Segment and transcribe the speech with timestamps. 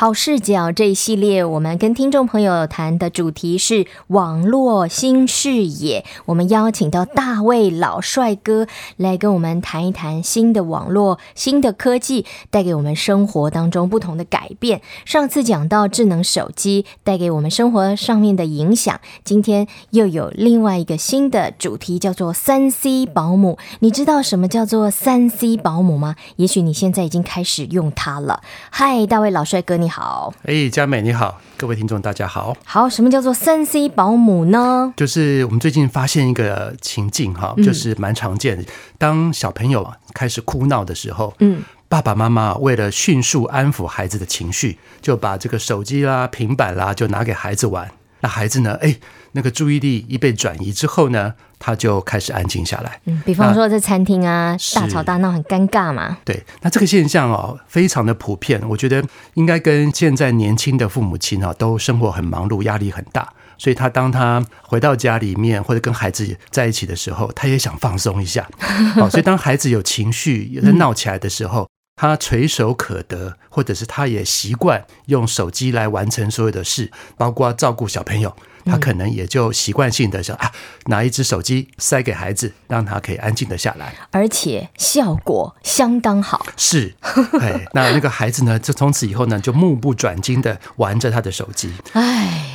[0.00, 6.06] 好视角这一系列，我们跟听众朋友谈的主题是网络新视野。
[6.24, 8.66] 我们邀请到大卫老帅哥
[8.96, 14.80] 来跟我们谈一谈新的网络、新的科技带给我们生活当中不同的改变。
[15.04, 23.58] 上次讲到智能手机带给我们生活上面的影响，今天又有另外一个新的主题，叫做三 C 保姆。
[23.80, 26.16] 你知道什么叫做三 C 保姆吗？
[26.36, 28.40] 也许你现在已经开始用它了。
[28.70, 30.32] 嗨，大卫老帅哥，你好。
[30.44, 32.56] 哎，佳美你好，各位听众大家好。
[32.64, 34.94] 好，什么叫做三 C 保姆呢？
[34.96, 38.62] 就是我们最近发现一个情境哈，就是蛮常见的。
[38.62, 38.66] 嗯、
[38.96, 47.90] 当小朋友开始哭闹的时候，嗯，爸爸妈妈为了迅速安抚孩子的情绪，就把这个手机啦、平板啦，就拿给孩子玩。
[48.20, 48.78] 那孩子呢？
[48.82, 48.96] 哎，
[49.32, 53.00] 那个注意力一被转移之后呢，他就开始安静下来。
[53.06, 56.18] 嗯，比方说在餐厅啊，大吵大闹很尴尬嘛。
[56.24, 58.60] 对，那这个现象哦，非常的普遍。
[58.68, 59.02] 我觉得
[59.34, 63.32] 应该跟现在年轻的父母亲啊，都生活很忙碌，压力很大。
[63.56, 68.48] 所以他当他回到家里面或者跟孩子在一起的时候，他也想放松一下。
[68.96, 71.69] 哦，所以当孩子有情绪、有在闹起来的时候。
[72.00, 78.34] 他垂手可得，或者是他也习惯用手机来完成所有的事，包括照顾小朋友，
[78.70, 80.50] 他可能也就习惯性的想啊，
[80.86, 86.46] 拿一只手机塞给孩子，让他可以安静的下来，而且效果相当好。
[86.56, 86.94] 是，
[87.40, 91.72] 哎，那那个孩子呢，就从此以后呢，就目不转睛的玩着他的手机。
[91.92, 92.54] 哎。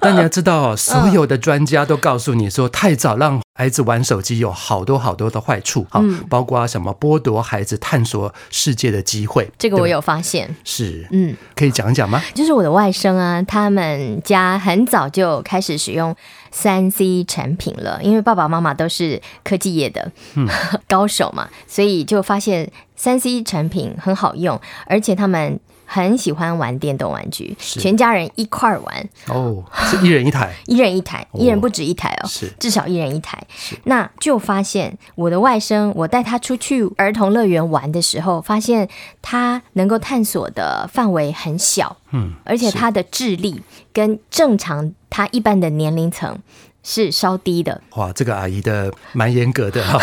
[0.00, 9.50] 但你要知道， 所有的专家都告诉你说，太早让孩子玩手机有好多好多的坏处，好，包括什么剥夺孩子探索世界的机会。
[9.58, 10.54] 这个我有发现。
[10.62, 12.22] 是，嗯，可以讲一讲吗？
[12.34, 16.14] 就是我的外甥啊，他们家很早就开始使用
[16.50, 20.10] 三 C 产品了，因为爸爸妈妈都是科技业的
[20.86, 25.58] 高手嘛，所以就发现三 C 产品很好用，而且他们。
[25.94, 29.08] 很喜欢玩电动玩具，全家人一块儿玩。
[29.28, 32.52] 哦，是一人一台， 一人一台，一人不止一台哦，是。
[32.58, 33.40] 至少一人一台。
[33.84, 38.88] 那就发现我的外甥，我带他出去儿童乐园玩的时候，发现
[39.22, 43.62] 他能够探索的范围很小，嗯，而且他的智力
[43.92, 46.36] 跟正常他一般的年龄层。
[46.84, 49.98] 是稍低的哇，这个阿姨的蛮严格的哈，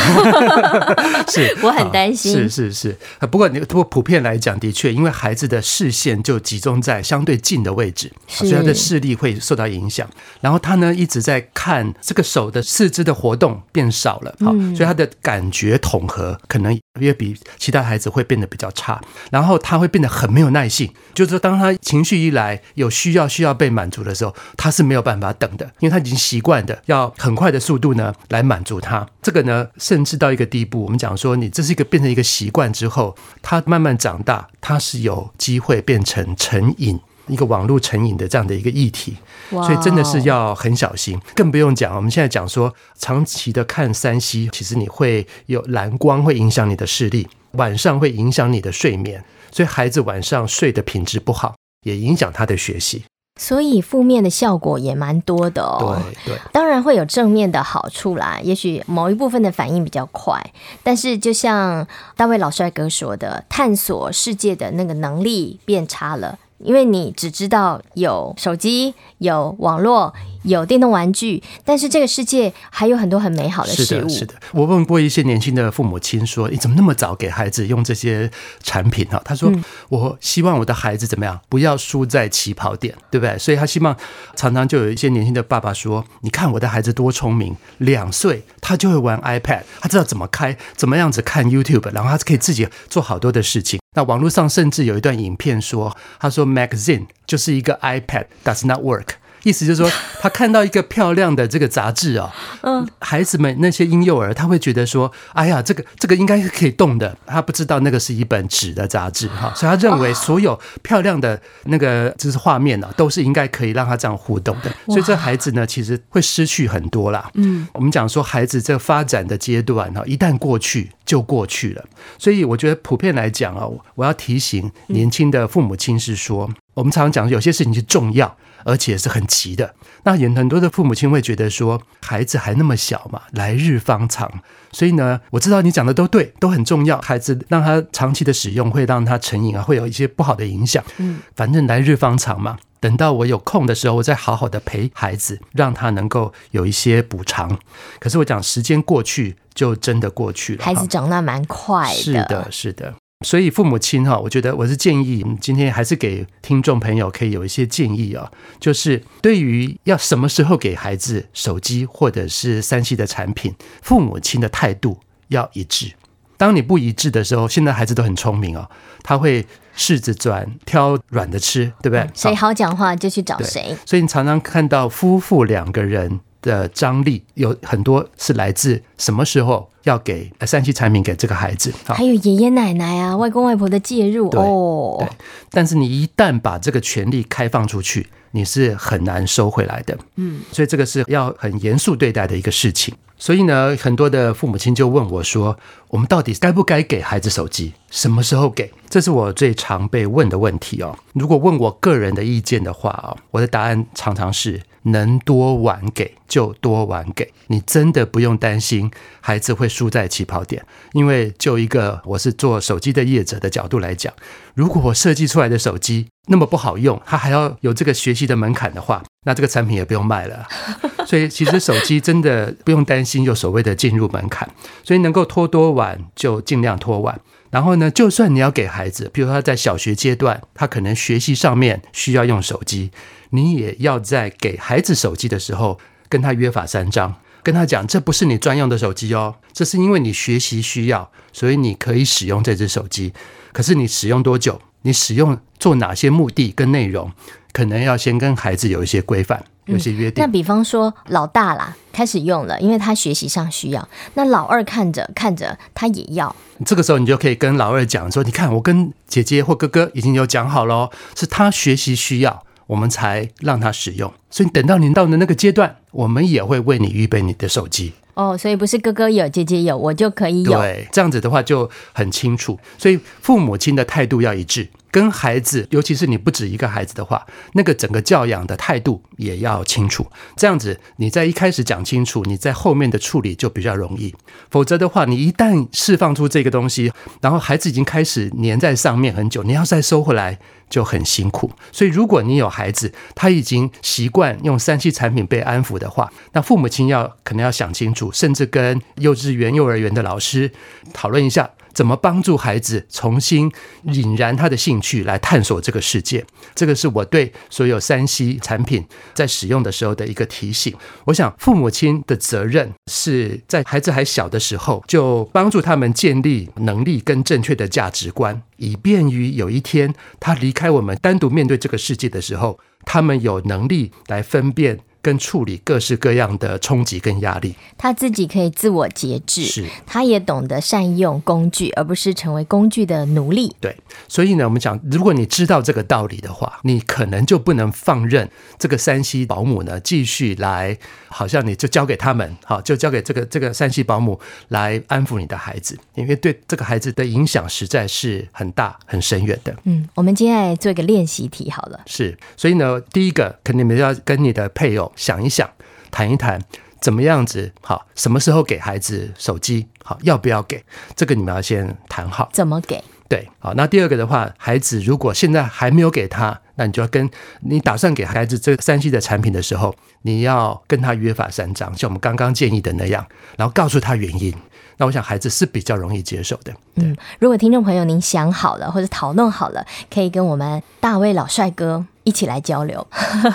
[1.29, 2.97] 是，我很担心，是是是，
[3.29, 10.09] 不过你不过普遍来讲，的确，因为孩子的视线就集中在相对近的位置，所以他的视力会受到影响。
[10.41, 18.99] 然后他呢一直在看这个手的四肢的活动变少了，好，所以他的感觉统合可能也比其他孩子会变得比较差。
[19.29, 26.70] 然后他会变得很没有耐性，就是说当他情绪一来有需要需要被满足的时候，他是没有办法等的，因为他已经习惯的。
[26.85, 29.07] 要很快的速度呢，来满足他。
[29.21, 39.17] 这个呢，甚至到一个地步，我们讲说，你这是一个变成一个习惯之后，他慢慢长大，他是有机会变成成瘾，一个网络成瘾的这样的一个议题。
[39.49, 41.93] 所以真的是要很小心，更不用讲。
[41.95, 53.03] 我们现在讲说，长期的看三 C，其实你会有蓝光会影响你的视力，晚上会影响你的睡眠，所以孩子晚上睡的品质不好，也影响他的学习。
[53.41, 55.99] 所以负面的效果也蛮多的哦。
[56.23, 58.39] 对对，当然会有正面的好处啦。
[58.43, 60.39] 也许某一部分的反应比较快，
[60.83, 66.37] 但是就像大卫老帅哥说的，探索世界的那个能力变差了。
[66.63, 70.13] 因为你只知道有手机、有网络、
[70.43, 73.85] 有电动玩具，但是这个世界还有很多很美好的事物。
[73.85, 74.33] 是的，是的。
[74.53, 78.29] 我问过一些年轻的父母亲说：“你怎么那么早给孩子用这些
[78.63, 79.51] 产品？”哈，他说
[79.89, 83.37] ：“我希望我的孩子怎么样，不要输在起跑点，对不对？
[83.37, 83.95] 所以他希望
[84.35, 96.47] 常常就有一些年轻的爸爸说：‘你看我的孩子多聪明，两岁他就会玩 iPad，他知道怎么开，怎么样子看 YouTube，然后他可以自己做好多的事情。’那网络上甚至有一段影片说，他说。
[96.47, 117.29] Magazine 就是一个 iPad does not work，意思就是说，他看到一个漂亮的这个杂志啊，嗯，孩子们那些婴幼儿他会觉得说，哎呀，这个这个应该是可以动的，他不知道那个是一本纸的杂志哈，所以他认为所有漂亮的那个就是画面呢，都是应该可以让他这样互动的，所以这孩子呢，其实会失去很多啦。
[117.33, 121.83] 嗯，我们讲说孩子这个发展的阶段哈，一旦过去就过去了，
[122.19, 123.65] 所以我觉得普遍来讲啊，
[123.95, 126.49] 我要提醒年轻的父母亲是说。
[126.73, 129.75] 我们常常讲，有些事情是重要，而且是很急的。
[130.03, 134.31] 那也很多的父母亲会觉得说，孩子还那么小嘛，来日方长。
[134.71, 136.99] 所以呢，我知道你讲的都对，都很重要。
[137.01, 140.83] 孩子让他长期的使用，会让他成瘾啊，会有一些不好的影响。
[140.97, 147.59] 嗯，反正来日方长嘛，等到我有空的时候，我再好好的陪孩子，让他能够有一些补偿。
[147.99, 150.63] 可是我讲，时间过去就真的过去了。
[150.63, 151.95] 孩子长大蛮快的。
[151.95, 152.93] 是的，是的。
[153.23, 165.91] 所以父母亲哈，我觉得我是建议，今天还是给听众朋友可以有一些建议啊，就是对于要什么时候给孩子手机或者是三 C 的产品，父母亲的态度要一致。
[166.37, 168.67] 当你不一致的时候，现在孩子都很聪明哦，
[169.03, 169.45] 他会
[169.77, 172.09] 柿子转，挑软的吃，对不对？
[172.15, 173.77] 谁好讲话就去找谁。
[173.85, 184.97] 所以你常常看到夫妇两个人的张力有很多是来自什么时候要给三 C 产品给这个孩子，还有爷爷奶奶啊、外公外婆的介入哦。
[184.99, 185.07] 对，
[185.49, 189.97] 但是你一旦把这个权利开放出去，你是很难收回来的。
[190.15, 192.93] 嗯，所以这个是要很严肃对待的一个事情。
[193.17, 195.55] 所以呢，很多的父母亲就问我说
[195.89, 197.73] ：“我们到底该不该给孩子手机？
[197.91, 200.97] 什么时候给？”这是我最常被问的问题哦。
[201.13, 207.31] 如果问我个人的意见的话啊，我的答案常常是：能多晚给就多晚给。
[207.45, 208.89] 你真的不用担心
[209.19, 210.63] 孩子会输在起跑点，
[210.93, 214.13] 因为就一个我是做手机的业者的角度来讲，
[214.53, 220.45] 如果我设计出来的手机那么不好用，它还要有这个学习的门槛的话，那这个产品也不用卖了。
[221.07, 224.47] 所以其实手机真的不用担心有所谓的进入门槛，
[224.83, 227.19] 所以能够拖多晚就尽量拖晚。
[227.49, 232.91] 然后呢，就算你要给孩子，比如说他在小学阶段，他可能学习上面需要用手机，
[233.31, 235.77] 你也要在给孩子手机的时候
[236.11, 243.13] 跟他约法三章，跟他讲，这不是你专用的手机哦，这是因为你学习需要，所以你可以使用这只手机。
[243.53, 244.61] 可是你使用多久？
[244.81, 247.11] 你使用做哪些目的跟内容，
[247.53, 249.45] 可能要先跟孩子有一些规范。
[249.65, 250.21] 有些约定。
[250.21, 253.87] 嗯，那比方说老大啦，开始用了，因为他学习上需要。
[254.15, 256.35] 那老二看着看着，他也要。
[256.65, 264.09] 这个时候你就可以跟老二讲说：“你看，我跟姐姐或哥哥已经有讲好了，是他学习需要，我们才让他使用。
[264.29, 270.57] 所以等到您到的那个阶段，我们也会为你预备你的手机。”哦，所以不是哥哥有，姐姐有，我就可以有。
[270.57, 272.57] 对，这样子的话就很清楚。
[272.77, 274.69] 所以父母亲的态度要一致。
[274.91, 280.05] 跟孩子，尤其是你不止一个孩子的话，那个整个教养的态度也要清楚。
[280.35, 284.13] 这样子，你在一开始讲清楚，你在后面的处理就比较容易。
[284.49, 286.91] 否则的话，你一旦释放出这个东西，
[287.21, 290.37] 然后孩子已经开始粘在上面很久，你要再收回来
[290.69, 291.51] 就很辛苦。
[291.71, 300.51] 所以，如果你有孩子，他已经习惯用三 C 产品被安抚的话，那父母亲要可能要想清楚，甚至跟幼稚园、幼儿园的老师
[300.93, 301.51] 讨论一下。
[301.73, 303.51] 怎么帮助孩子重新
[303.83, 306.25] 引燃他的兴趣来探索这个世界？
[306.53, 310.75] 这个是我对所有三 C 产品在使用的时候的一个提醒。
[311.05, 324.79] 我想父母亲的责任是在孩子还小的时候就帮助他们建立能力跟正确的价值观，以便于有一天他离开我们单独面对这个世界的时候，他们有能力来分辨。
[325.01, 333.55] 跟处理各式各样的冲击跟压力，他自己可以自我节制，是，他也懂得善用工具，而不是成为工具的奴隶。
[333.59, 333.75] 对，
[334.07, 340.77] 所以呢，我们讲，如果你知道这个道理的话，你可能就不能放任这个山西保姆呢继续来，
[341.09, 344.19] 好像你就交给他们，好，就交给这个这个山西保姆
[344.49, 349.55] 来安抚你的孩子，因为对这个孩子的影响实在是很大很深远的。
[349.63, 351.79] 嗯，我们今天来做一个练习题好了。
[351.87, 354.90] 是，所以呢，第一个肯定你们要跟你的配偶。
[354.95, 355.49] 想一想，
[355.89, 356.41] 谈一谈，
[356.79, 357.87] 怎么样子好？
[357.95, 359.67] 什么时候给孩子手机？
[359.83, 360.63] 好，要不要给？
[360.95, 362.29] 这个你们要先谈好。
[362.33, 362.83] 怎么给？
[363.09, 363.53] 对，好。
[363.55, 367.09] 那第二个的话，孩子如果现在还没有给他，那你就要跟
[367.41, 373.05] 你打算给孩子这个 3C 的产品的时候，你要跟他约法三章，像我们刚刚建议的那样，
[373.37, 374.33] 然后告诉他原因。
[374.77, 376.53] 那我想孩子是比较容易接受的。
[376.75, 382.85] 嗯，如果听众朋友您想好了或者讨论好了，可以跟我们大卫老帅哥一起来交流。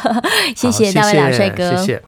[0.56, 2.02] 谢谢大卫老帅哥，谢谢。